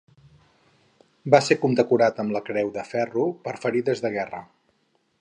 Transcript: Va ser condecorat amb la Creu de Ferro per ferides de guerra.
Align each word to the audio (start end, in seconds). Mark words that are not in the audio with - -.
Va 1.35 1.41
ser 1.49 1.59
condecorat 1.65 2.23
amb 2.25 2.35
la 2.39 2.43
Creu 2.49 2.73
de 2.79 2.89
Ferro 2.95 3.27
per 3.47 3.57
ferides 3.67 4.07
de 4.07 4.17
guerra. 4.19 4.45